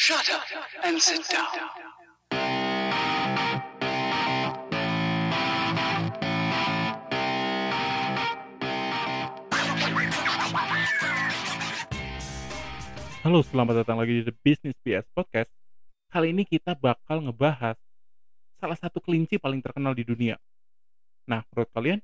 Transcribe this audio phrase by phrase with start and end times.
[0.00, 0.48] Shut up
[0.80, 1.44] and sit down.
[13.20, 15.52] Halo, selamat datang lagi di The Business PS Podcast.
[16.08, 17.76] Kali ini kita bakal ngebahas
[18.56, 20.40] salah satu kelinci paling terkenal di dunia.
[21.28, 22.00] Nah, menurut kalian,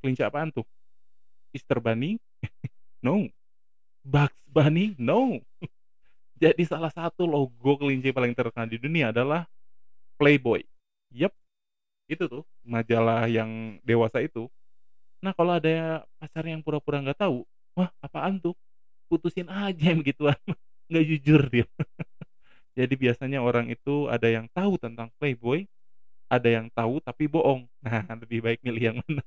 [0.00, 0.64] kelinci apaan tuh?
[1.52, 2.16] Easter Bunny?
[3.04, 3.28] no.
[4.00, 4.96] Bugs Bunny?
[4.96, 5.44] No.
[6.38, 9.42] Jadi salah satu logo kelinci paling terkenal di dunia adalah
[10.18, 10.62] Playboy.
[11.14, 11.32] Yep,
[12.10, 14.46] itu tuh majalah yang dewasa itu.
[15.18, 17.42] Nah, kalau ada pacar yang pura-pura nggak tahu,
[17.74, 18.54] wah apaan tuh?
[19.10, 20.38] Putusin aja yang begituan,
[20.90, 21.66] nggak jujur dia.
[22.78, 25.66] Jadi biasanya orang itu ada yang tahu tentang Playboy,
[26.30, 27.66] ada yang tahu tapi bohong.
[27.84, 29.24] Nah, lebih baik milih yang mana.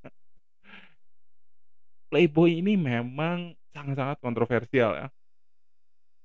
[2.12, 5.08] Playboy ini memang sangat-sangat kontroversial ya.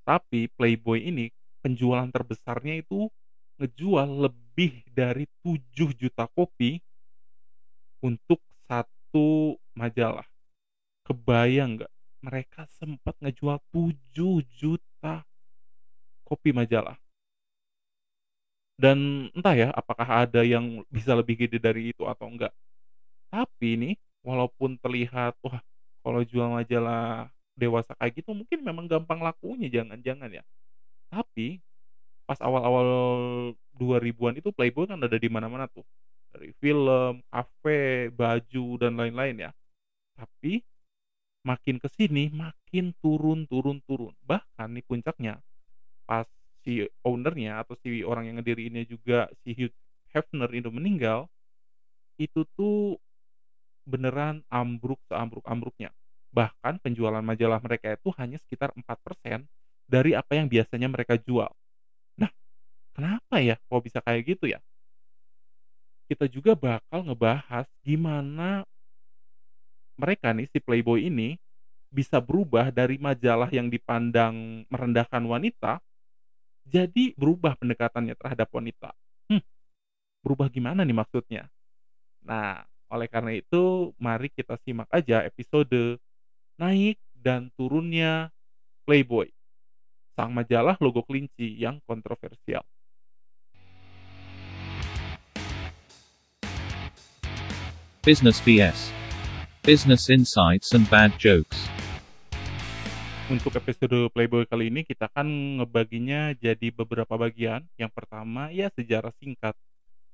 [0.06, 3.10] Tapi Playboy ini penjualan terbesarnya itu
[3.58, 6.78] ngejual lebih dari 7 juta kopi
[8.06, 8.38] untuk
[8.70, 10.30] satu majalah.
[11.02, 11.92] Kebayang nggak?
[12.22, 15.26] Mereka sempat ngejual 7 juta
[16.22, 16.94] kopi majalah.
[18.76, 22.52] Dan entah ya, apakah ada yang bisa lebih gede dari itu atau enggak.
[23.32, 25.64] Tapi nih, walaupun terlihat, wah
[26.04, 30.44] kalau jual majalah dewasa kayak gitu mungkin memang gampang lakunya jangan-jangan ya.
[31.08, 31.58] Tapi
[32.28, 32.88] pas awal-awal
[33.74, 35.86] 2000-an itu Playboy kan ada di mana-mana tuh.
[36.36, 39.50] Dari film, kafe, baju dan lain-lain ya.
[40.20, 40.60] Tapi
[41.46, 44.12] makin ke sini makin turun turun turun.
[44.26, 45.40] Bahkan nih puncaknya
[46.04, 46.26] pas
[46.66, 49.74] si ownernya atau si orang yang ngediriinnya juga si Hugh
[50.10, 51.30] Hefner itu meninggal
[52.18, 52.98] itu tuh
[53.86, 55.94] beneran ambruk seambruk-ambruknya.
[56.36, 59.48] Bahkan penjualan majalah mereka itu hanya sekitar 4%
[59.88, 61.50] dari apa yang biasanya mereka jual.
[62.20, 62.30] Nah,
[62.96, 64.60] kenapa ya kok bisa kayak gitu ya?
[66.06, 68.62] Kita juga bakal ngebahas gimana
[69.96, 71.40] mereka nih si Playboy ini
[71.88, 75.80] bisa berubah dari majalah yang dipandang merendahkan wanita
[76.66, 78.90] jadi berubah pendekatannya terhadap wanita.
[79.30, 79.42] Hmm,
[80.24, 81.42] berubah gimana nih maksudnya?
[82.24, 85.98] Nah, oleh karena itu mari kita simak aja episode
[86.56, 88.32] naik dan turunnya
[88.88, 89.28] Playboy,
[90.16, 92.64] sang majalah logo kelinci yang kontroversial.
[98.00, 98.88] Business BS.
[99.66, 101.68] Business insights and bad jokes.
[103.26, 107.66] Untuk episode Playboy kali ini kita akan ngebaginya jadi beberapa bagian.
[107.74, 109.58] Yang pertama ya sejarah singkat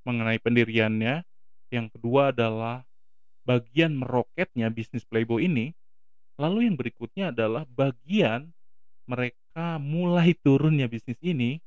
[0.09, 1.21] mengenai pendiriannya.
[1.69, 2.89] Yang kedua adalah
[3.45, 5.77] bagian meroketnya bisnis Playboy ini.
[6.43, 8.51] Lalu yang berikutnya adalah bagian
[9.07, 11.63] mereka mulai turunnya bisnis ini.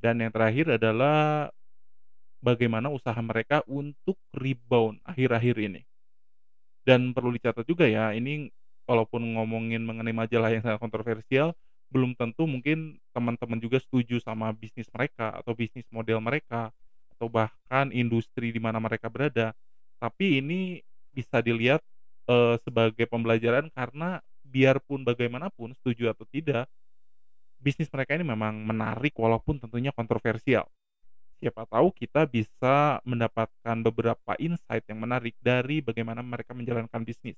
[0.00, 1.48] Dan yang terakhir adalah
[2.40, 5.82] bagaimana usaha mereka untuk rebound akhir-akhir ini.
[6.86, 8.48] Dan perlu dicatat juga ya, ini
[8.86, 11.52] walaupun ngomongin mengenai majalah yang sangat kontroversial,
[11.90, 16.70] belum tentu mungkin teman-teman juga setuju sama bisnis mereka atau bisnis model mereka
[17.16, 19.50] atau bahkan industri di mana mereka berada.
[19.98, 21.82] Tapi ini bisa dilihat
[22.26, 26.70] eh, sebagai pembelajaran karena biarpun bagaimanapun setuju atau tidak,
[27.58, 30.68] bisnis mereka ini memang menarik walaupun tentunya kontroversial.
[31.36, 37.36] Siapa tahu kita bisa mendapatkan beberapa insight yang menarik dari bagaimana mereka menjalankan bisnis.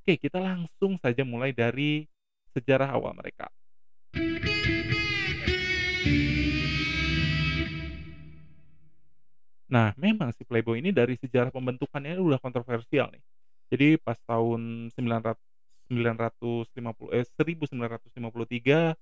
[0.00, 2.08] Oke, kita langsung saja mulai dari
[2.56, 3.52] sejarah awal mereka.
[9.68, 13.20] Nah, memang si Playboy ini dari sejarah pembentukannya udah kontroversial nih.
[13.68, 15.36] Jadi pas tahun 900
[15.88, 18.92] 950 eh 1953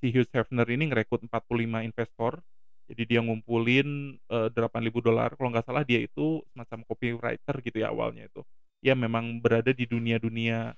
[0.00, 2.40] si Hugh Hefner ini ngerekrut 45 investor.
[2.84, 5.32] Jadi dia ngumpulin eh, 8.000 dolar.
[5.36, 8.44] Kalau nggak salah dia itu semacam copywriter gitu ya awalnya itu.
[8.84, 10.76] Ya memang berada di dunia-dunia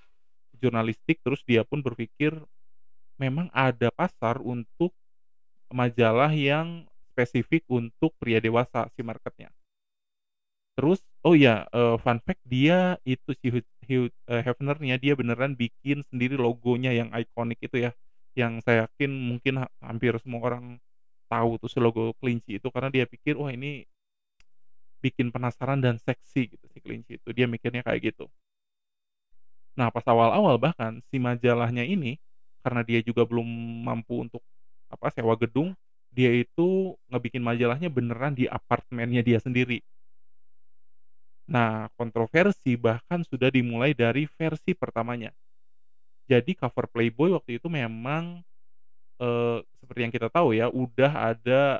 [0.58, 2.32] jurnalistik terus dia pun berpikir
[3.19, 4.94] memang ada pasar untuk
[5.70, 9.50] majalah yang spesifik untuk pria dewasa si marketnya.
[10.76, 12.75] Terus oh ya eh, fun fact dia
[13.12, 17.90] itu si Hugh eh, Hefnernya dia beneran bikin sendiri logonya yang ikonik itu ya.
[18.40, 20.64] Yang saya yakin mungkin ha- hampir semua orang
[21.32, 23.84] tahu tuh si logo kelinci itu karena dia pikir wah ini
[25.05, 27.29] bikin penasaran dan seksi gitu si kelinci itu.
[27.37, 28.25] Dia mikirnya kayak gitu.
[29.76, 32.17] Nah, pas awal-awal bahkan si majalahnya ini
[32.64, 33.46] karena dia juga belum
[33.84, 34.43] mampu untuk
[34.88, 35.76] apa sewa gedung,
[36.11, 39.84] dia itu ngebikin majalahnya beneran di apartemennya dia sendiri.
[41.46, 45.31] Nah, kontroversi bahkan sudah dimulai dari versi pertamanya.
[46.26, 48.43] Jadi cover Playboy waktu itu memang
[49.22, 51.78] eh, seperti yang kita tahu ya, udah ada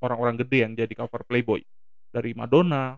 [0.00, 1.60] orang-orang gede yang jadi cover Playboy.
[2.08, 2.96] Dari Madonna,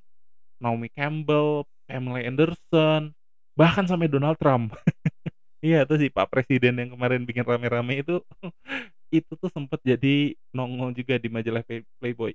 [0.62, 3.10] Naomi Campbell, Pamela Anderson,
[3.58, 4.75] bahkan sampai Donald Trump.
[5.60, 8.25] Iya, itu si Pak Presiden yang kemarin bikin rame-rame itu,
[9.12, 12.32] itu tuh sempet jadi nongol juga di majalah Play Playboy.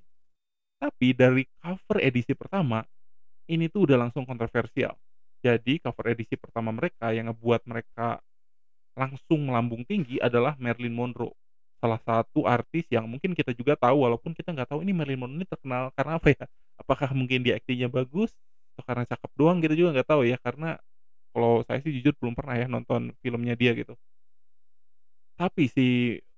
[0.77, 2.85] Tapi dari cover edisi pertama,
[3.49, 4.97] ini tuh udah langsung kontroversial.
[5.45, 8.17] Jadi cover edisi pertama mereka yang ngebuat mereka
[8.97, 11.35] langsung melambung tinggi adalah Marilyn Monroe.
[11.77, 15.37] Salah satu artis yang mungkin kita juga tahu walaupun kita nggak tahu ini Marilyn Monroe
[15.43, 16.45] ini terkenal karena apa ya?
[16.81, 18.33] Apakah mungkin dia aktingnya bagus
[18.73, 20.79] atau karena cakep doang kita juga nggak tahu ya karena
[21.35, 23.93] kalau saya sih jujur belum pernah ya nonton filmnya dia gitu.
[25.35, 25.87] Tapi si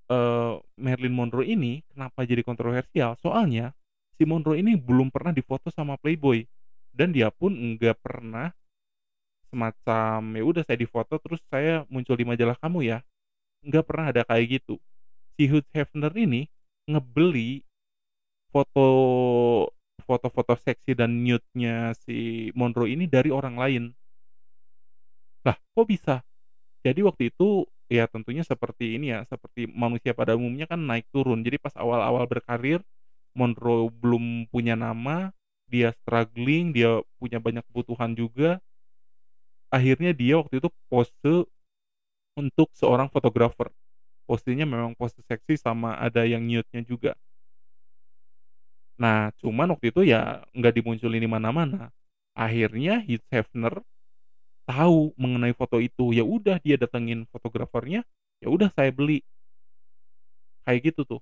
[0.10, 3.16] uh, Marilyn Monroe ini kenapa jadi kontroversial?
[3.22, 3.72] Soalnya
[4.18, 6.44] si Monroe ini belum pernah difoto sama Playboy
[6.98, 8.50] dan dia pun nggak pernah
[9.54, 12.98] semacam ya udah saya difoto terus saya muncul di majalah kamu ya.
[13.62, 14.82] Nggak pernah ada kayak gitu.
[15.38, 16.50] Si Hugh Hefner ini
[16.90, 17.62] ngebeli
[18.50, 18.88] foto
[20.08, 23.84] foto-foto seksi dan nude-nya si Monroe ini dari orang lain.
[25.46, 26.24] Lah kok bisa?
[26.82, 31.44] Jadi waktu itu ya tentunya seperti ini ya seperti manusia pada umumnya kan naik turun.
[31.44, 32.80] Jadi pas awal-awal berkarir
[33.36, 35.36] Monroe belum punya nama
[35.68, 38.60] dia struggling dia punya banyak kebutuhan juga
[39.72, 41.48] akhirnya dia waktu itu pose
[42.38, 43.74] untuk seorang fotografer.
[44.30, 47.12] Posenya memang pose seksi sama ada yang nude-nya juga.
[48.98, 51.90] Nah cuman waktu itu ya nggak dimunculin di mana-mana.
[52.38, 53.82] Akhirnya Heath Hefner
[54.68, 56.14] tahu mengenai foto itu.
[56.14, 58.06] Ya udah dia datengin fotografernya
[58.44, 59.24] ya udah saya beli.
[60.68, 61.22] Kayak gitu tuh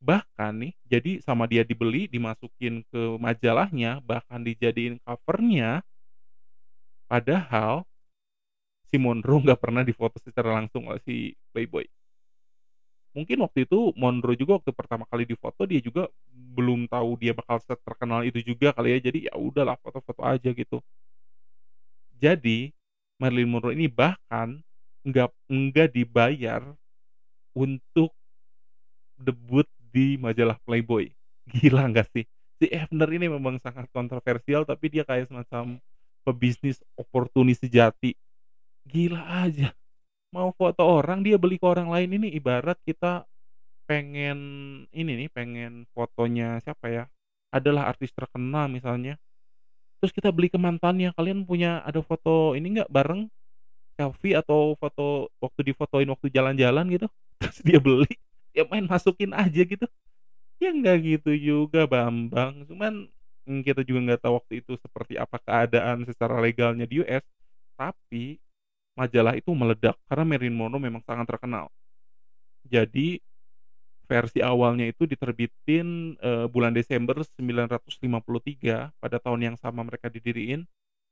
[0.00, 5.84] bahkan nih jadi sama dia dibeli dimasukin ke majalahnya bahkan dijadiin covernya
[7.10, 7.84] padahal
[8.90, 11.86] si Monroe nggak pernah difoto secara langsung oleh si Playboy.
[13.10, 17.58] Mungkin waktu itu Monroe juga waktu pertama kali difoto dia juga belum tahu dia bakal
[17.62, 20.78] terkenal itu juga kali ya jadi ya udahlah foto-foto aja gitu.
[22.22, 22.70] Jadi
[23.18, 24.62] Marilyn Monroe ini bahkan
[25.02, 26.62] nggak nggak dibayar
[27.56, 28.14] untuk
[29.18, 31.10] debut di majalah Playboy.
[31.52, 32.24] Gila nggak sih?
[32.60, 35.76] Si Hefner ini memang sangat kontroversial tapi dia kayak semacam
[36.24, 38.14] pebisnis oportunis sejati.
[38.86, 39.74] Gila aja.
[40.30, 43.26] Mau foto orang dia beli ke orang lain ini ibarat kita
[43.90, 44.38] pengen
[44.94, 47.04] ini nih pengen fotonya siapa ya?
[47.50, 49.18] Adalah artis terkenal misalnya
[50.00, 53.28] terus kita beli ke mantannya kalian punya ada foto ini nggak bareng
[54.00, 57.06] selfie atau foto waktu difotoin waktu jalan-jalan gitu
[57.40, 58.08] terus dia beli
[58.56, 59.86] ya main masukin aja gitu.
[60.60, 62.66] Ya nggak gitu juga Bambang.
[62.68, 63.08] Cuman
[63.48, 67.24] mm, kita juga nggak tahu waktu itu seperti apa keadaan secara legalnya di US
[67.80, 68.36] tapi
[68.92, 71.72] majalah itu meledak karena Marilyn Monroe memang sangat terkenal.
[72.68, 73.24] Jadi
[74.04, 80.66] versi awalnya itu diterbitin uh, bulan Desember 953 pada tahun yang sama mereka didiriin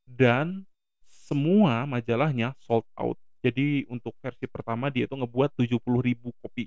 [0.05, 0.67] dan
[1.07, 3.17] semua majalahnya sold out.
[3.41, 6.67] Jadi untuk versi pertama dia itu ngebuat 70 ribu kopi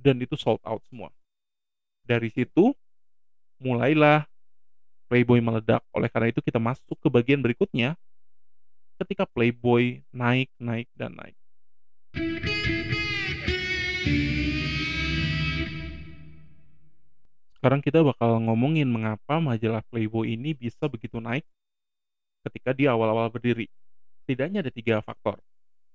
[0.00, 1.10] dan itu sold out semua.
[2.04, 2.76] Dari situ
[3.60, 4.28] mulailah
[5.08, 5.84] Playboy meledak.
[5.94, 7.94] Oleh karena itu kita masuk ke bagian berikutnya
[8.98, 11.36] ketika Playboy naik, naik, dan naik.
[17.56, 21.48] Sekarang kita bakal ngomongin mengapa majalah Playboy ini bisa begitu naik
[22.44, 23.72] ketika di awal-awal berdiri.
[24.24, 25.40] Setidaknya ada tiga faktor.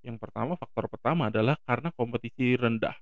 [0.02, 2.98] Yang pertama, faktor pertama adalah karena kompetisi rendah.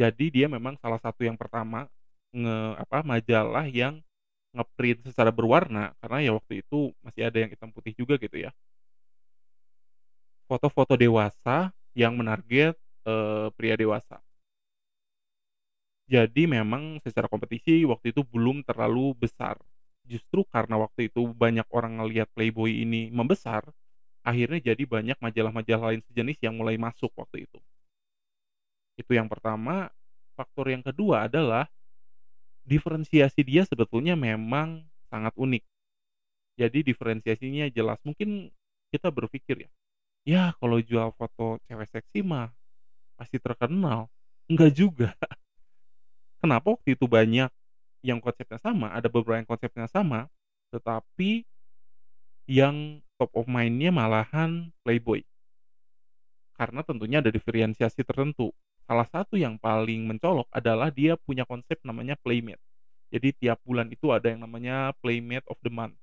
[0.00, 1.88] Jadi dia memang salah satu yang pertama
[2.32, 4.00] nge apa majalah yang
[4.56, 8.50] ngeprint secara berwarna karena ya waktu itu masih ada yang hitam putih juga gitu ya.
[10.48, 12.76] Foto-foto dewasa yang menarget
[13.08, 14.20] eh, pria dewasa.
[16.06, 19.56] Jadi memang secara kompetisi waktu itu belum terlalu besar.
[20.06, 23.62] Justru karena waktu itu banyak orang ngelihat Playboy ini membesar,
[24.26, 27.58] akhirnya jadi banyak majalah-majalah lain sejenis yang mulai masuk waktu itu.
[28.98, 29.88] Itu yang pertama.
[30.32, 31.68] Faktor yang kedua adalah
[32.64, 34.80] diferensiasi dia sebetulnya memang
[35.12, 35.62] sangat unik.
[36.56, 38.00] Jadi diferensiasinya jelas.
[38.00, 38.48] Mungkin
[38.92, 39.70] kita berpikir ya,
[40.24, 42.52] ya kalau jual foto cewek seksi mah
[43.16, 44.08] pasti terkenal.
[44.48, 45.10] Enggak juga.
[46.42, 47.50] Kenapa waktu itu banyak
[48.02, 50.26] yang konsepnya sama, ada beberapa yang konsepnya sama,
[50.74, 51.46] tetapi
[52.50, 55.22] yang top of mind-nya malahan Playboy.
[56.58, 58.50] Karena tentunya ada diferensiasi tertentu.
[58.88, 62.60] Salah satu yang paling mencolok adalah dia punya konsep namanya Playmate.
[63.12, 65.96] Jadi tiap bulan itu ada yang namanya Playmate of the Month.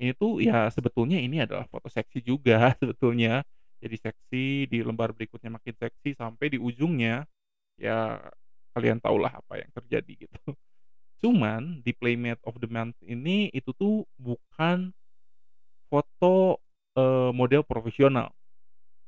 [0.00, 3.42] Ini tuh ya sebetulnya ini adalah foto seksi juga sebetulnya.
[3.82, 7.24] Jadi seksi di lembar berikutnya makin seksi sampai di ujungnya
[7.80, 8.20] ya
[8.76, 10.38] kalian tahulah apa yang terjadi gitu.
[11.24, 14.92] Cuman di Playmate of the Month ini itu tuh bukan
[15.90, 16.58] foto,
[16.96, 18.30] eee, model profesional.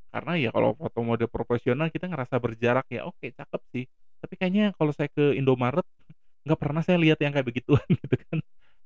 [0.08, 3.84] Karena ya kalau foto model profesional kita ngerasa berjarak ya oke cakep sih,
[4.24, 5.84] tapi kayaknya kalau saya ke Indomaret
[6.48, 8.38] nggak pernah saya lihat yang kayak begituan gitu kan.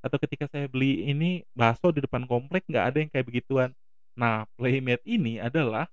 [0.02, 3.70] Atau ketika saya beli ini bakso di depan komplek nggak ada yang kayak begituan.
[4.18, 5.86] Nah Playmate ini adalah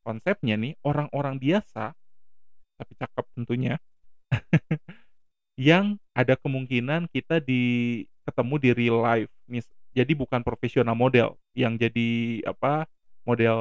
[0.00, 1.92] konsepnya nih orang-orang biasa,
[2.80, 3.76] tapi cakep tentunya,
[5.60, 7.62] yang ada kemungkinan kita di
[8.24, 12.86] ketemu di real life mis jadi bukan profesional model yang jadi apa,
[13.30, 13.58] model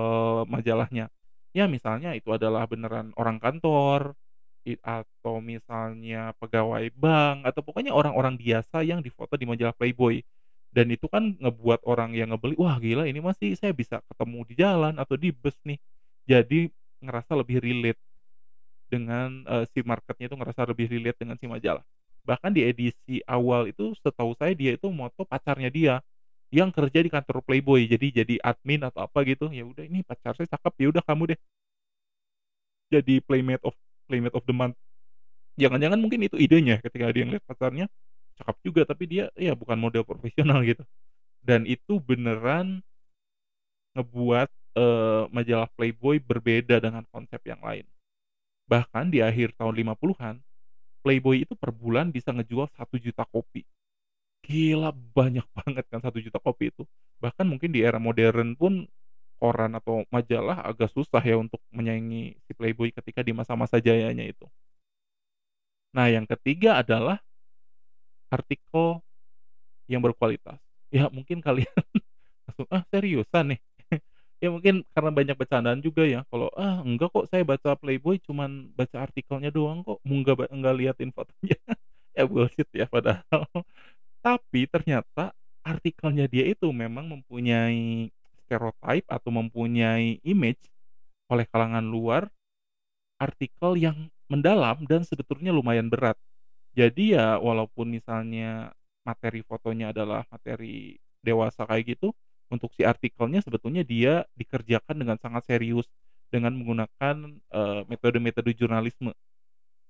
[0.50, 1.10] majalahnya.
[1.58, 4.14] Ya misalnya itu adalah beneran orang kantor,
[4.86, 10.22] atau misalnya pegawai bank, atau pokoknya orang-orang biasa yang difoto di majalah Playboy.
[10.70, 14.40] Dan itu kan ngebuat orang yang ngebeli, "Wah gila ini mah sih saya bisa ketemu
[14.46, 15.80] di jalan atau di bus nih."
[16.30, 16.70] Jadi
[17.02, 17.98] ngerasa lebih relate
[18.90, 21.86] dengan, eee, si marketnya itu ngerasa lebih relate dengan si majalah.
[22.26, 25.96] Bahkan di edisi awal itu setahu saya dia itu moto pacarnya dia,
[26.54, 27.86] yang kerja di kantor Playboy.
[27.90, 31.24] Jadi jadi admin atau apa gitu, "Ya udah ini pacar saya cakep, ya udah kamu
[31.36, 31.40] deh."
[32.92, 33.74] Jadi Playmate of
[34.10, 34.76] Playmate of the Month.
[35.60, 37.88] Jangan-jangan mungkin itu idenya ketika dia ngelihat pacarnya
[38.40, 40.84] cakep juga, tapi dia ya bukan model profesional gitu.
[41.44, 42.84] Dan itu beneran
[43.98, 47.86] ngebuat, eee, majalah Playboy berbeda dengan konsep yang lain.
[48.70, 50.36] Bahkan di akhir tahun 50-an,
[51.06, 53.64] Playboy itu per bulan bisa ngejual 1.000.000 kopi.
[54.50, 56.84] Gila banyak banget kan 1.000.000 kopi itu.
[57.24, 58.90] Bahkan mungkin di era modern pun
[59.40, 64.46] koran atau majalah agak susah ya untuk menyaingi si Playboy ketika di masa-masa jayanya itu.
[65.96, 67.22] Nah yang ketiga adalah
[68.30, 69.02] artikel
[69.90, 70.60] yang berkualitas.
[70.94, 71.70] Ya mungkin kalian
[72.48, 73.62] langsung, "Ah seriusan nih?"
[74.44, 78.72] Ya mungkin karena banyak bercandaan juga ya kalau, "Ah enggak kok saya baca Playboy cuman
[78.78, 81.58] baca artikelnya doang kok, enggak enggak liatin fotonya."
[82.18, 83.48] Ya bullshit ya padahal.
[84.20, 85.32] Tapi ternyata
[85.64, 88.12] artikelnya dia itu memang mempunyai
[88.44, 90.60] stereotype atau mempunyai image
[91.32, 92.28] oleh kalangan luar,
[93.22, 96.18] artikel yang mendalam dan sebetulnya lumayan berat.
[96.76, 98.76] Jadi ya walaupun misalnya
[99.08, 102.12] materi fotonya adalah materi dewasa kayak gitu,
[102.50, 105.86] untuk si artikelnya sebetulnya dia dikerjakan dengan sangat serius
[106.34, 107.40] dengan menggunakan,
[107.90, 109.14] metode-metode jurnalisme.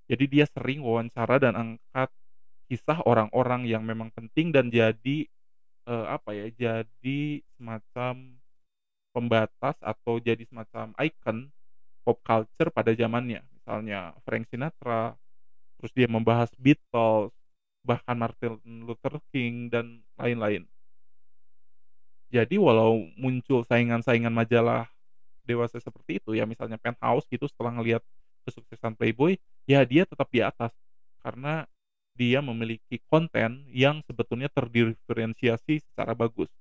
[0.10, 2.10] Jadi dia sering wawancara dan angkat
[2.70, 5.26] kisah orang-orang yang memang penting dan jadi,
[5.90, 8.14] eee, apa ya, jadi semacam
[9.12, 11.50] pembatas atau jadi semacam icon
[12.06, 13.42] pop culture pada zamannya.
[13.58, 15.18] Misalnya Frank Sinatra,
[15.82, 17.34] terus dia membahas Beatles,
[17.86, 20.68] bahkan Martin Luther King dan lain-lain.
[22.30, 24.86] Jadi walau muncul saingan-saingan majalah
[25.50, 28.06] dewasa seperti itu ya, misalnya Penthouse gitu setelah ngelihat
[28.46, 30.70] kesuksesan Playboy, ya dia tetap di atas.
[31.26, 31.66] Karena
[32.20, 36.52] dia memiliki konten yang sebetulnya terdiferensiasi secara bagus.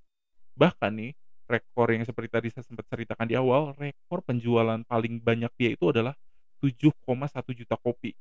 [0.59, 1.13] Bahkan nih,
[1.51, 5.91] rekor yang seperti tadi saya sempat ceritakan di awal, rekor penjualan paling banyak dia itu
[5.91, 6.15] adalah
[6.63, 8.15] 7,1 juta kopi.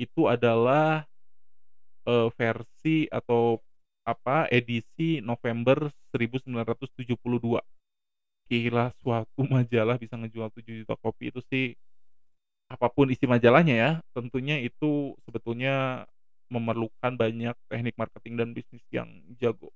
[0.00, 1.06] Itu adalah,
[2.08, 3.60] eee, versi atau
[4.06, 7.60] apa, edisi November 1972.
[8.50, 11.74] Gila suatu majalah bisa ngejual 7 juta kopi itu sih,
[12.72, 16.06] apa pun isi majalahnya ya, tentunya itu sebetulnya
[16.46, 19.70] memerlukan banyak teknik marketing dan bisnis yang jago.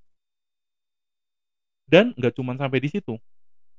[1.87, 3.19] Dan nggak cuman sampai di situ.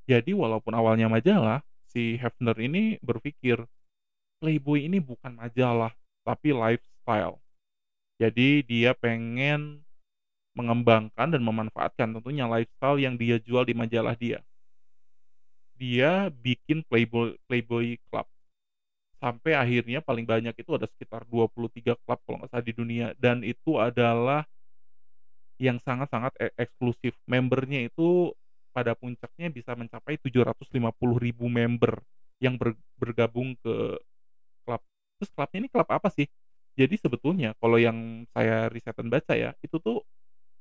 [0.04, 3.64] Jadi walaupun awalnya majalah, si Hefner ini berpikir,
[4.42, 5.94] Playboy ini bukan majalah,
[6.26, 7.38] tapi lifestyle.
[8.18, 9.86] Jadi dia pengen
[10.52, 14.44] mengembangkan dan memanfaatkan tentunya lifestyle yang dia jual di majalah dia.
[15.78, 18.28] Dia bikin Playboy Playboy Club.
[19.22, 23.46] Sampai akhirnya paling banyak itu ada sekitar 23 klub kalau nggak salah di dunia dan
[23.46, 24.42] itu adalah
[25.62, 27.14] yang sangat-sangat e eksklusif.
[27.30, 28.34] Membernya itu
[28.74, 32.02] pada puncaknya bisa mencapai 750.000 member
[32.42, 33.74] yang ber bergabung ke
[34.66, 34.82] klub.
[35.20, 36.26] Terus klubnya ini klub apa sih?
[36.78, 40.02] Jadi sebetulnya kalau yang saya riset dan baca ya, itu tuh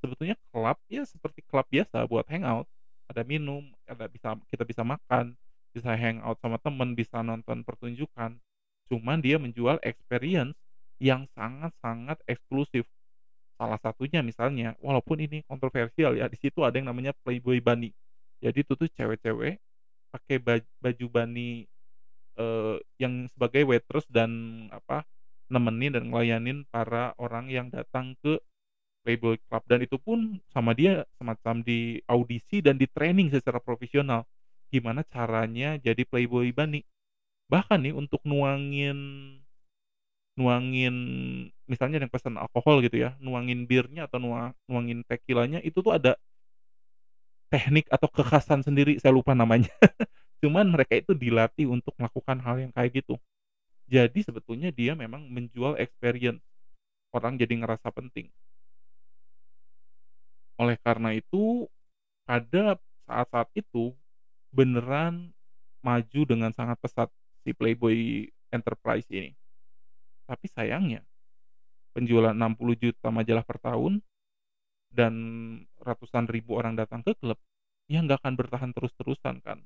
[0.02, 2.68] sebetulnya klub ya seperti klub biasa buat hangout.
[3.10, 5.34] Ada minum, ada bisa kita bisa makan,
[5.74, 8.38] bisa hangout sama temen, bisa nonton pertunjukan.
[8.92, 10.60] Cuman dia menjual experience
[11.00, 12.84] yang sangat-sangat eksklusif.
[13.56, 17.94] Salah satunya misalnya, walaupun ini kontroversial ya, di situ ada yang namanya Playboy Bunny.
[18.44, 19.56] Jadi itu tuh cewek-cewek
[20.12, 21.64] pakai baj baju bunny,
[22.38, 24.30] eee, yang sebagai waitress dan
[24.72, 25.04] apa,
[25.52, 28.40] nemenin dan ngelayanin para orang yang datang ke
[29.02, 34.26] Playboy Club dan itu pun sama dia semacam diaudisi dan di-training secara profesional,
[34.70, 36.86] gimana caranya jadi Playboy Bunny.
[37.52, 38.96] Bahkan nih untuk nuangin
[40.32, 40.94] nuangin
[41.68, 46.16] misalnya yang pesan alkohol gitu ya, nuangin birnya atau nua nuangin tequilanya itu tuh ada
[47.52, 49.68] teknik atau kekhasan sendiri, saya lupa namanya.
[50.40, 53.20] Cuman mereka itu dilatih untuk melakukan hal yang kayak gitu.
[53.92, 56.40] Jadi sebetulnya dia memang menjual experience,
[57.12, 58.32] orang jadi ngerasa penting.
[60.56, 61.68] Oleh karena itu,
[62.24, 63.92] pada saat-saat itu,
[64.54, 65.34] beneran
[65.84, 67.08] maju dengan sangat pesat
[67.42, 69.34] si Playboy Enterprise ini.
[70.26, 71.02] Tapi sayangnya,
[71.92, 74.00] penjualan 60 juta majalah per tahun
[74.92, 75.14] dan
[75.80, 77.36] ratusan ribu orang datang ke klub,
[77.88, 79.58] ya nggak akan bertahan terus-terusan kan.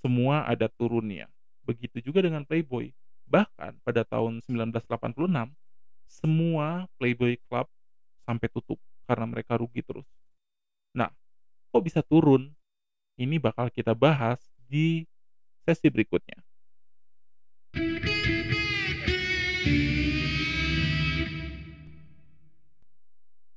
[0.00, 1.26] Semua ada turunnya.
[1.66, 2.94] Begitu juga dengan Playboy.
[3.26, 5.50] Bahkan pada tahun 1986,
[6.06, 7.66] semua Playboy Club
[8.22, 8.78] sampai tutup
[9.10, 10.06] karena mereka rugi terus.
[10.94, 11.10] Nah,
[11.74, 12.54] kok bisa turun?
[13.16, 15.08] Ini bakal kita bahas di
[15.66, 16.38] sesi berikutnya.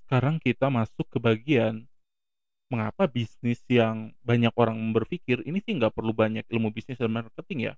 [0.09, 1.85] Sekarang kita masuk ke bagian
[2.73, 7.73] mengapa bisnis yang banyak orang berpikir ini sih nggak perlu banyak ilmu bisnis dan marketing
[7.73, 7.75] ya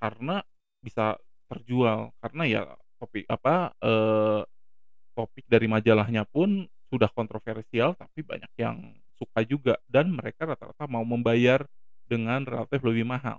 [0.00, 0.40] karena
[0.80, 1.20] bisa
[1.52, 2.62] terjual karena ya
[2.96, 4.40] topik apa eh,
[5.12, 11.04] topik dari majalahnya pun sudah kontroversial tapi banyak yang suka juga dan mereka rata-rata mau
[11.04, 11.60] membayar
[12.10, 13.38] dengan relatif lebih mahal.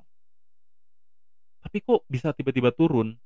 [1.59, 3.19] Tapi kok bisa tiba-tiba turun?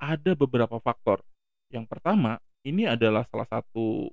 [0.00, 1.20] Ada beberapa faktor.
[1.68, 4.08] Yang pertama, ini adalah salah satu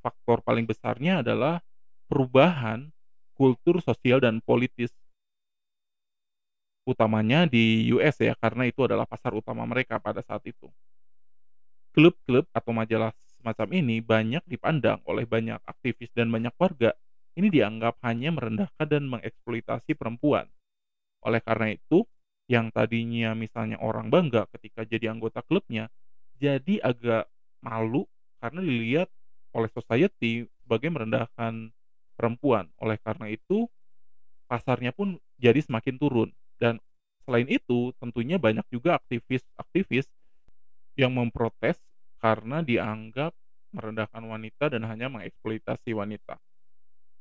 [0.00, 1.58] faktor paling besarnya adalah
[2.06, 2.94] perubahan
[3.34, 4.94] kultur sosial dan politis
[6.86, 10.70] utamanya di US ya, karena itu adalah pasar utama mereka pada saat itu.
[11.90, 16.94] Klub-klub atau majalah semacam ini banyak dipandang oleh banyak aktivis dan banyak warga.
[17.36, 20.48] Ini dianggap hanya merendahkan dan mengeksploitasi perempuan.
[21.26, 22.06] Oleh karena itu,
[22.48, 25.90] yang tadinya misalnya orang bangga ketika jadi anggota klubnya,
[26.38, 27.26] jadi agak
[27.64, 28.06] malu
[28.40, 29.08] karena dilihat
[29.56, 31.72] oleh society sebagai merendahkan
[32.16, 32.70] perempuan.
[32.80, 33.68] Oleh karena itu,
[34.50, 36.30] pasarnya pun jadi semakin turun.
[36.60, 36.80] Dan
[37.26, 40.08] selain itu, tentunya banyak juga aktivis-aktivis
[40.96, 41.78] yang memprotes
[42.20, 43.32] karena dianggap
[43.76, 46.40] merendahkan wanita dan hanya mengeksploitasi wanita.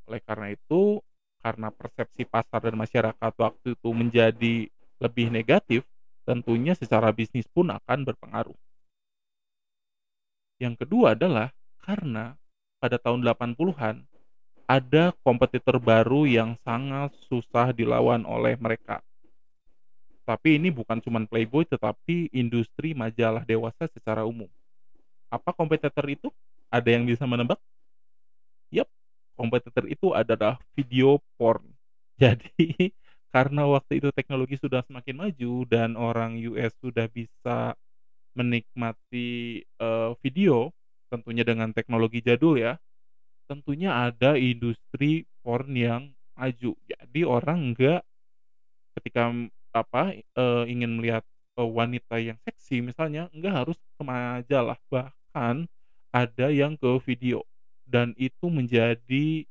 [0.05, 1.01] Oleh karena itu,
[1.41, 4.55] karena persepsi pasar dan masyarakat waktu itu menjadi
[5.01, 5.85] lebih negatif,
[6.25, 8.57] tentunya secara bisnis pun akan berpengaruh.
[10.57, 11.51] Yang kedua adalah
[11.83, 12.33] karena
[12.79, 14.05] pada tahun 80-an
[14.65, 19.05] ada kompetitor baru yang sangat susah dilawan oleh mereka,
[20.25, 24.49] tapi ini bukan cuma Playboy tetapi industri majalah dewasa secara umum.
[25.29, 26.33] Apa kompetitor itu?
[26.73, 27.61] Ada yang bisa menebak?
[29.35, 31.63] Kompetitor itu adalah video porn.
[32.21, 32.91] Jadi
[33.35, 37.75] karena waktu itu teknologi sudah semakin maju dan orang US sudah bisa
[38.35, 40.71] menikmati uh, video
[41.11, 42.75] tentunya dengan teknologi jadul ya.
[43.49, 46.73] Tentunya ada industri porn yang maju.
[46.89, 48.01] Jadi orang enggak
[48.97, 49.31] ketika
[49.75, 51.23] apa, eee, ingin melihat,
[51.59, 55.67] eee, wanita yang seksi misalnya, nggak harus ke majalah, bahkan
[56.15, 57.43] ada yang ke video,
[57.85, 59.45] dan itu menjadi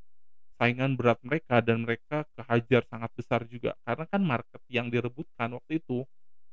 [0.58, 3.74] saingan berat mereka dan mereka kehajar sangat besar juga.
[3.82, 6.06] Karena kan market yang direbutkan waktu itu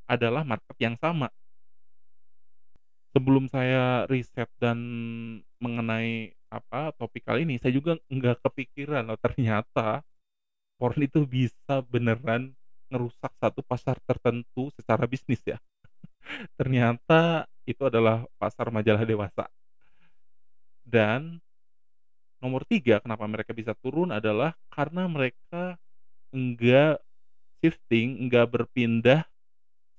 [0.10, 1.30] adalah market yang sama.
[3.12, 4.80] Sebelum saya riset dan
[5.60, 10.00] mengenai, apa, topik kali ini, saya juga nggak kepikiran loh ternyata
[10.80, 12.56] porn itu bisa beneran
[12.90, 15.60] ngerusak satu pasar tertentu secara bisnis ya.
[16.60, 19.46] Ternyata itu adalah pasar majalah dewasa.
[20.82, 21.40] Dan
[22.42, 25.78] nomor tiga kenapa mereka bisa turun adalah karena mereka
[26.34, 27.00] enggak
[27.62, 29.24] shifting, enggak berpindah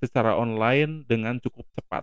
[0.03, 2.03] secara online dengan cukup cepat.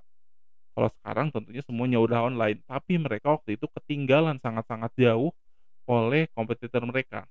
[0.72, 5.36] Kalau sekarang tentunya semuanya udah online, tapi mereka waktu itu ketinggalan sangat-sangat jauh
[5.84, 7.28] oleh kompetitor mereka.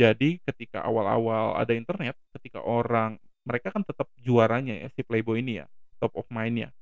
[0.00, 5.60] Jadi ketika awal-awal ada internet, ketika orang mereka kan tetap juaranya ya si Playboy ini
[5.60, 5.66] ya,
[6.00, 6.72] top of mind-nya.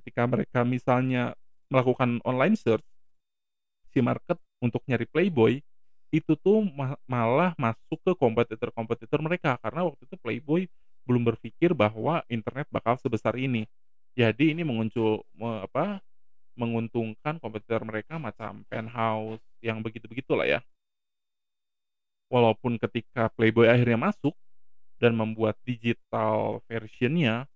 [0.00, 1.36] Ketika mereka misalnya
[1.68, 2.86] melakukan online search
[3.92, 5.62] si market untuk nyari Playboy
[6.08, 10.62] itu tuh ma malah masuk ke kompetitor-kompetitor mereka karena waktu itu Playboy
[11.04, 13.68] belum berpikir bahwa internet bakal sebesar ini.
[14.16, 14.64] Jadi ini
[15.62, 16.02] apa
[16.58, 20.60] menguntungkan kompetitor mereka macam Penthouse yang begitu-begitulah ya
[22.32, 24.36] walaupun ketika Playboy akhirnya masuk
[25.00, 27.48] dan membuat digital versionnya,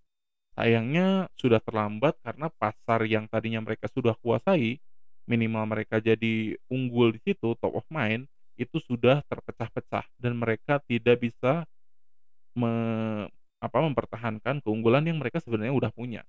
[0.56, 4.80] sayangnya sudah terlambat karena pasar yang tadinya mereka sudah kuasai,
[5.28, 8.26] minimal mereka jadi unggul di situ, top of mind,
[8.58, 11.64] itu sudah terpecah-pecah dan mereka tidak bisa
[12.52, 12.72] me
[13.62, 16.22] apa, mempertahankan keunggulan yang mereka sebenarnya udah punya.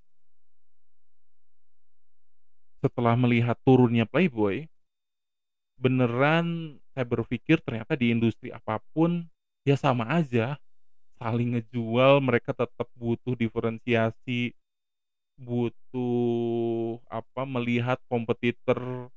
[2.83, 4.69] Setelah melihat turunnya Playboy
[5.81, 9.25] beneran saya berpikir ternyata di industri apa pun,
[9.65, 10.61] ya sama aja,
[11.17, 14.53] saling ngejual, mereka tetap butuh diferensiasi,
[15.43, 19.09] butuh apa, melihat kompetitor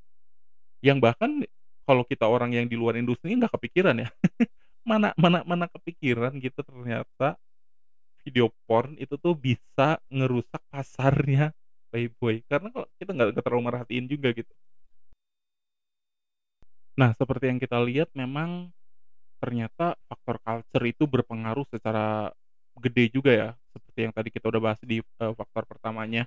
[0.85, 1.45] yang bahkan
[1.87, 4.09] kalau kita orang yang di luar industri nggak kepikiran ya,
[4.91, 7.39] mana mana mana kepikiran gitu ternyata
[8.25, 11.53] video porn itu tuh bisa ngerusak pasarnya
[11.93, 14.53] Playboy, karena kalau kita nggak terlalu merhatiin juga gitu.
[16.97, 18.73] Nah, seperti yang kita lihat memang
[19.41, 22.33] ternyata faktor culture itu berpengaruh secara
[22.81, 26.27] gede juga ya, seperti yang tadi kita udah bahas di, eee, faktor pertamanya.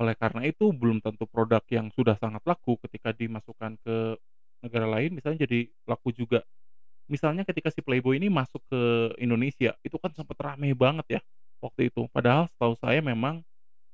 [0.00, 3.96] Oleh karena itu belum tentu produk yang sudah sangat laku ketika dimasukkan ke
[4.64, 6.40] negara lain misalnya jadi laku juga.
[7.10, 11.22] Misalnya ketika si Playboy ini masuk ke Indonesia, itu kan sempet rame banget ya
[11.62, 12.08] waktu itu.
[12.12, 13.44] Padahal setahu saya memang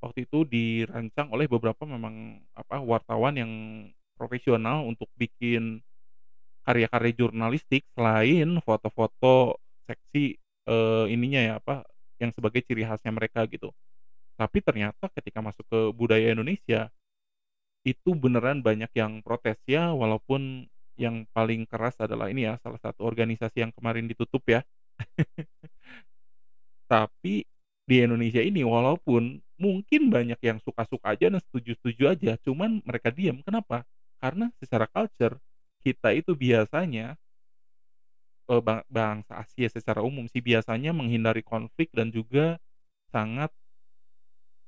[0.03, 3.53] waktu itu dirancang oleh beberapa memang apa, wartawan yang
[4.19, 5.83] profesional untuk bikin
[6.67, 10.37] karya-karya jurnalistik selain foto-foto seksi,
[10.69, 11.85] eee, ininya ya, apa,
[12.23, 13.71] yang sebagai ciri khasnya mereka gitu.
[14.39, 16.91] Tapi ternyata ketika masuk ke budaya Indonesia,
[17.87, 20.67] itu beneran banyak yang protes ya walaupun
[20.99, 24.61] yang paling keras adalah ini ya, salah satu organisasi yang kemarin ditutup ya.
[26.91, 27.45] Tapi
[27.89, 33.41] di Indonesia ini walaupun mungkin banyak yang suka-suka aja dan setuju-setuju aja, cuman mereka diam,
[33.47, 33.87] kenapa?
[34.21, 35.39] Karena secara culture,
[35.87, 37.15] kita itu biasanya
[38.51, 42.59] eee, ba bangsa Asia secara umum sih biasanya menghindari konflik dan juga
[43.15, 43.53] sangat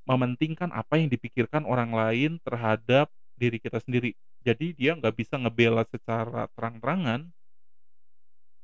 [0.09, 4.17] mementingkan apa yang dipikirkan orang lain terhadap diri kita sendiri.
[4.45, 7.29] Jadi dia nggak bisa ngebela secara terang-terangan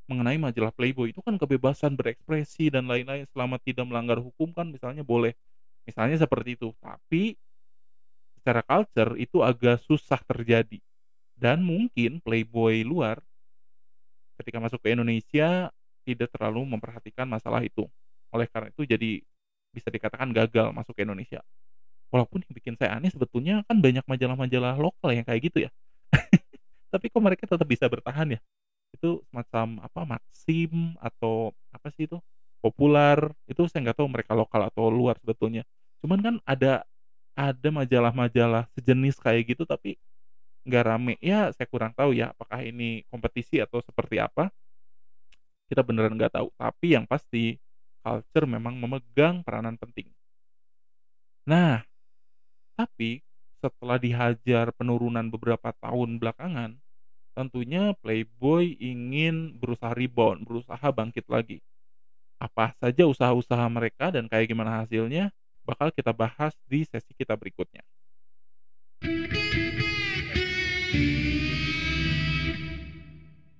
[0.07, 5.03] mengenai majalah Playboy, itu kan kebebasan berekspresi dan lain-lain selama tidak melanggar hukum kan misalnya
[5.03, 5.35] boleh.
[5.87, 7.35] Misalnya seperti itu, tapi
[8.41, 10.79] secara culture itu agak susah terjadi.
[11.37, 13.21] Dan mungkin Playboy luar
[14.39, 15.73] ketika masuk ke Indonesia
[16.07, 17.89] tidak terlalu memperhatikan masalah itu.
[18.31, 19.21] Oleh karena itu jadi
[19.75, 21.43] bisa dikatakan gagal masuk ke Indonesia.
[22.15, 25.71] Walaupun yang bikin saya aneh sebetulnya kan banyak majalah-majalah lokal yang kayak gitu ya.
[26.93, 28.41] Tapi kok mereka tetap bisa bertahan ya?
[28.95, 32.23] Itu semacam apa, Maxim atau apa sih itu,
[32.63, 35.63] Popular, itu saya nggak tahu mereka lokal atau luar sebetulnya.
[36.01, 36.83] Cuman kan ada
[37.37, 40.01] ada majalah-majalah sejenis kayak gitu tapi
[40.67, 41.15] nggak rame.
[41.23, 44.51] Ya saya kurang tahu ya apakah ini kompetisi atau seperti apa.
[45.71, 46.49] Kita beneran nggak tahu.
[46.59, 47.57] Tapi yang pasti
[48.03, 50.11] culture memang memegang peranan penting.
[51.47, 51.87] Nah,
[52.75, 53.23] tapi
[53.63, 56.79] setelah dihajar penurunan beberapa tahun belakangan,
[57.35, 61.59] tentunya Playboy ingin berusaha rebound, berusaha bangkit lagi.
[62.39, 65.35] Apa saja usaha-usaha mereka dan kayak gimana hasilnya,
[65.67, 67.83] bakal kita bahas di sesi kita berikutnya.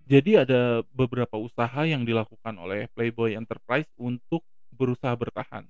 [0.07, 5.67] Jadi ada beberapa usaha yang dilakukan oleh Playboy Enterprise untuk berusaha bertahan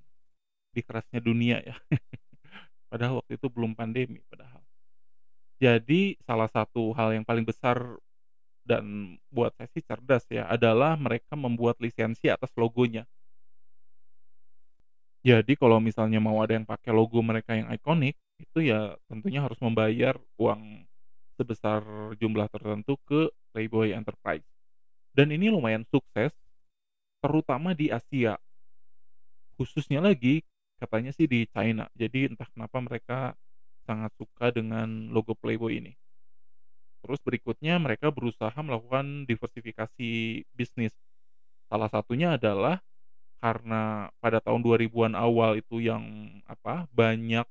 [0.77, 1.77] di kerasnya dunia ya.
[2.92, 4.62] Padahal waktu itu belum pandemi padahal.
[5.59, 7.81] Jadi salah satu hal yang paling besar
[8.62, 13.09] dan buat saya sih cerdas ya, adalah mereka membuat lisensi atas logonya.
[15.27, 19.59] Jadi kalau misalnya mau ada yang pakai logo mereka yang ikonik, itu ya tentunya harus
[19.59, 20.86] membayar uang
[21.37, 21.85] sebesar
[22.16, 24.44] jumlah tertentu ke Playboy Enterprise.
[25.12, 26.33] Dan ini lumayan sukses,
[27.25, 28.37] terutama di Asia.
[29.57, 30.44] Khususnya lagi
[30.77, 31.88] katanya sih di China.
[31.96, 33.18] Jadi entah kenapa mereka
[33.88, 35.92] sangat suka dengan logo Playboy ini.
[37.01, 40.92] Terus berikutnya mereka berusaha melakukan diversifikasi bisnis.
[41.70, 42.83] Salah satunya adalah
[43.38, 46.03] karena pada tahun 2000-an awal itu yang
[46.51, 47.46] apa, banyak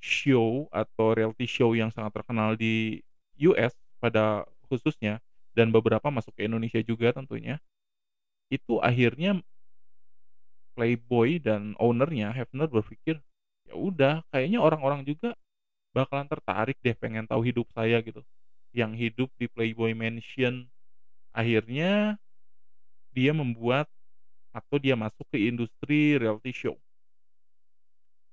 [0.00, 3.04] show atau reality show yang sangat terkenal di
[3.48, 5.18] US pada khususnya
[5.56, 7.58] dan beberapa masuk ke Indonesia juga tentunya.
[8.52, 9.40] Itu akhirnya
[10.78, 13.18] Playboy dan owner-nya Hefner berpikir,
[13.66, 15.34] "Ya udah, kayaknya orang-orang juga
[15.96, 18.22] bakalan tertarik deh pengen tahu hidup saya gitu,
[18.76, 20.70] yang hidup di Playboy Mansion."
[21.34, 22.18] Akhirnya
[23.14, 23.86] dia membuat
[24.54, 26.76] atau dia masuk ke industri reality show.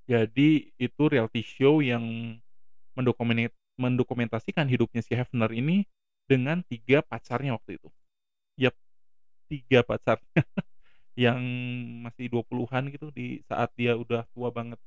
[0.08, 2.04] Jadi itu reality show yang
[2.96, 5.86] mendokumenit mendokumentasikan hidupnya si Hefner ini
[6.28, 7.90] dengan 3 pacarnya waktu itu.
[8.60, 8.76] Yap,
[9.52, 10.28] 3 pacarnya
[11.26, 11.40] yang
[12.06, 14.80] masih 20-an gitu di saat dia udah tua banget.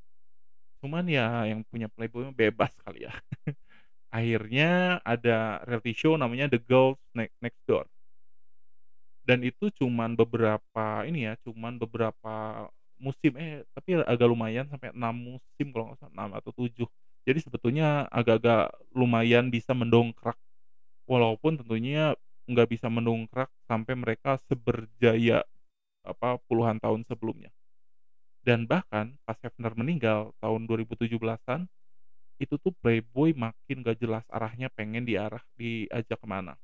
[0.83, 3.13] Cuman ya yang punya Playboy bebas kali ya.
[4.15, 7.87] Akhirnya ada reality show namanya The Girls Ne Next Door.
[9.25, 12.67] Dan itu cuman beberapa ini ya, cuman beberapa
[13.01, 16.89] musim, eh tapi agak lumayan sampai 6 musim kalau nggak salah 6 atau 7.
[17.31, 20.35] Jadi sebetulnya agak-agak lumayan bisa mendongkrak.
[21.07, 22.19] Walaupun tentunya
[22.51, 25.47] nggak bisa mendongkrak sampai mereka seberjaya
[26.03, 27.55] apa puluhan tahun sebelumnya.
[28.43, 31.71] Dan bahkan pas Hefner meninggal tahun 2017-an
[32.43, 36.59] itu tuh Playboy makin gak jelas arahnya pengen diarah diajak ke mana.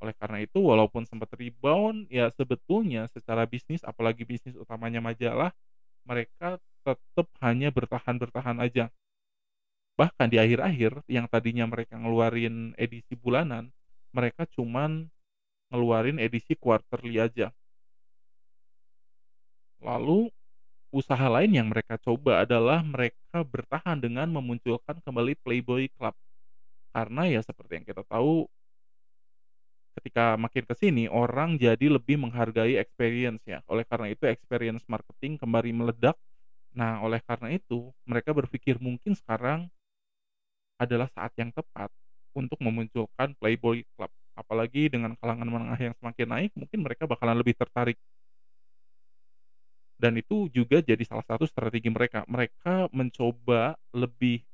[0.00, 5.52] Oleh karena itu walaupun sempat rebound ya sebetulnya secara bisnis apalagi bisnis utamanya majalah
[6.08, 8.88] mereka tetap hanya bertahan-bertahan aja.
[9.96, 13.72] Bahkan di akhir-akhir yang tadinya mereka ngeluarin edisi bulanan,
[14.12, 15.08] mereka cuman
[15.72, 17.48] ngeluarin edisi quarterly aja.
[19.80, 20.28] Lalu
[20.92, 26.14] usaha lain yang mereka coba adalah mereka bertahan dengan memunculkan kembali Playboy Club.
[26.92, 28.48] Karena ya seperti yang kita tahu
[29.96, 33.64] ketika makin ke sini orang jadi lebih menghargai experience ya.
[33.68, 36.16] Oleh karena itu experience marketing kembali meledak.
[36.76, 39.72] Nah, oleh karena itu mereka berpikir mungkin sekarang
[40.76, 41.88] adalah saat yang tepat
[42.36, 44.12] untuk memunculkan Playboy Club.
[44.36, 47.96] Apalagi dengan kalangan menengah yang semakin naik, mungkin mereka bakalan lebih tertarik
[49.96, 52.22] dan itu juga jadi salah satu strategi mereka.
[52.28, 54.44] Mereka mencoba lebih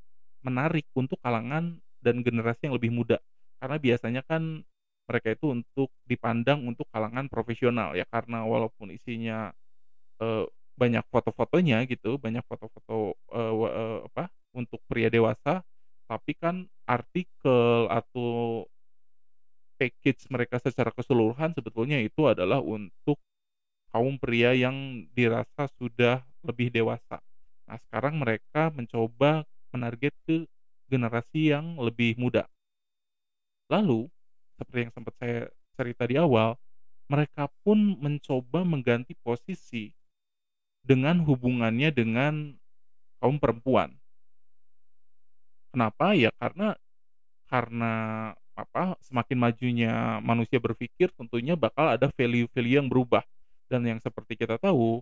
[0.43, 3.19] menarik untuk kalangan dan generasi yang lebih muda.
[3.59, 4.63] Karena biasanya kan
[5.07, 9.51] mereka itu untuk dipandang untuk kalangan profesional ya karena walaupun isinya
[10.23, 10.47] uh,
[10.79, 15.67] banyak foto-fotonya gitu, banyak foto-foto uh, uh, apa untuk pria dewasa,
[16.13, 18.69] tapi kan artikel atau
[19.81, 23.17] package mereka secara keseluruhan sebetulnya itu adalah untuk
[23.89, 27.17] kaum pria yang dirasa sudah lebih dewasa.
[27.65, 30.45] Nah, sekarang mereka mencoba menarget ke
[30.93, 32.45] generasi yang lebih muda.
[33.73, 34.13] Lalu,
[34.61, 35.49] seperti yang sempat saya
[35.81, 36.61] cerita di awal,
[37.09, 39.97] mereka pun mencoba mengganti posisi
[40.85, 42.53] dengan hubungannya dengan
[43.17, 44.02] kaum perempuan.
[45.73, 46.13] Kenapa?
[46.13, 46.77] Ya karena
[47.49, 47.95] karena
[48.53, 53.25] apa semakin majunya manusia berpikir tentunya bakal ada value-value yang berubah
[53.73, 55.01] dan yang seperti kita tahu,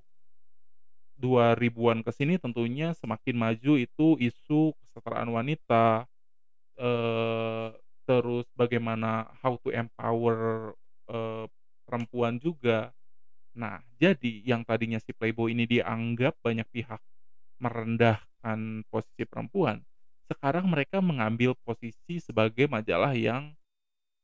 [1.21, 6.09] 2000-an ke sini tentunya semakin maju itu isu kesetaraan wanita,
[6.81, 7.69] eh,
[8.09, 10.73] terus bagaimana how to empower
[11.11, 11.47] eh,
[11.87, 12.93] perempuan juga.
[13.57, 17.01] Nah, jadi yang tadinya si Playboy ini dianggap banyak pihak
[17.63, 19.83] merendahkan posisi perempuan,
[20.31, 23.51] sekarang mereka mengambil posisi sebagai majalah yang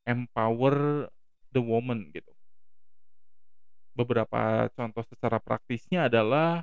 [0.06, 1.10] empower
[1.50, 2.30] the woman gitu.
[3.96, 6.62] Beberapa contoh secara praktisnya adalah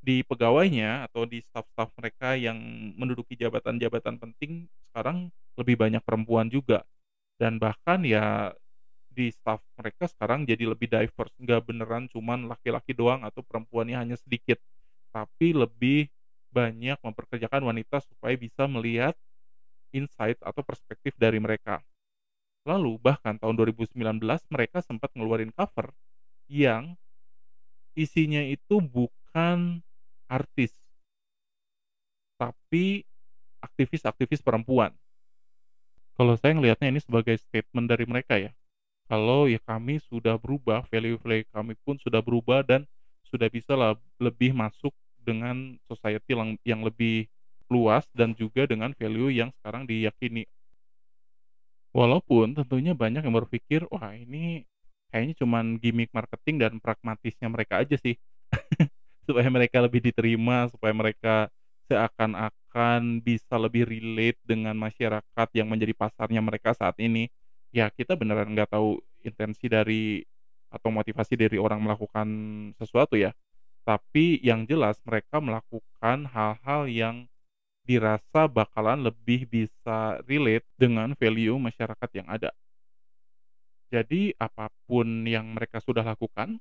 [0.00, 2.56] di pegawainya atau di staf-staf mereka yang
[2.96, 5.28] menduduki jabatan-jabatan penting sekarang
[5.60, 6.86] lebih banyak perempuan juga.
[7.36, 8.54] Dan bahkan ya
[9.10, 11.34] di staf mereka sekarang jadi lebih diverse.
[11.36, 14.56] Nggak beneran cuman laki-laki doang atau perempuannya hanya sedikit
[15.14, 16.10] tapi lebih
[16.54, 19.18] banyak memperkerjakan wanita supaya bisa melihat
[19.90, 21.82] insight atau perspektif dari mereka
[22.64, 23.98] lalu bahkan tahun 2019
[24.48, 25.92] mereka sempat ngeluarin cover
[26.48, 26.96] yang
[27.94, 29.80] isinya itu bukan
[30.26, 30.74] artis,
[32.40, 33.06] tapi
[33.62, 34.90] aktivis-aktivis perempuan.
[36.14, 38.54] Kalau saya ngelihatnya ini sebagai statement dari mereka ya.
[39.04, 42.86] Kalau ya kami sudah berubah, value-value kami pun sudah berubah dan
[43.28, 43.76] sudah bisa
[44.16, 47.26] lebih masuk dengan society yang, lebih
[47.72, 50.44] luas dan juga dengan value yang sekarang diyakini.
[51.96, 54.66] Walaupun tentunya banyak yang berpikir, wah ini
[55.08, 58.18] kayaknya cuman gimmick marketing dan pragmatisnya mereka aja sih.
[59.26, 61.48] Supaya mereka lebih diterima supaya mereka
[61.88, 67.32] seakan-akan bisa lebih relate dengan masyarakat yang menjadi pasarnya mereka saat ini.
[67.72, 70.28] Ya kita beneran nggak tahu intensi dari
[70.68, 72.28] atau motivasi dari orang melakukan
[72.76, 73.32] sesuatu ya
[73.84, 77.16] tapi yang jelas mereka melakukan hal-hal yang
[77.84, 82.50] dirasa bakalan lebih bisa relate dengan value masyarakat yang ada
[83.94, 86.58] jadi apa pun yang mereka sudah lakukan,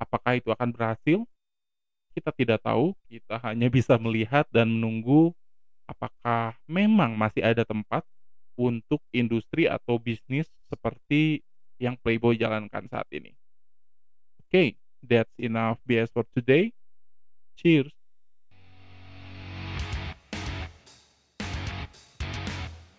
[0.00, 1.20] apakah itu akan berhasil?
[2.16, 5.36] Kita tidak tahu, kita hanya bisa melihat dan menunggu
[5.84, 8.00] apakah memang masih ada tempat
[8.56, 11.44] untuk industri atau bisnis seperti
[11.76, 13.36] yang Playboy jalankan saat ini.
[14.40, 14.68] Oke, okay,
[15.08, 16.72] that's enough BS for today.
[17.56, 17.92] Cheers.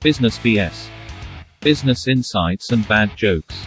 [0.01, 0.87] Business BS.
[1.61, 3.65] Business insights and bad jokes.